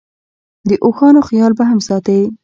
[0.69, 2.21] د اوښانو خیال به هم ساتې.